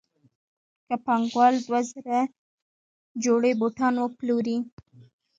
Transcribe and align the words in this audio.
که 0.87 0.95
پانګوال 1.05 1.55
دوه 1.67 1.81
زره 1.91 2.19
جوړې 3.23 3.51
بوټان 3.59 3.93
وپلوري 3.99 4.57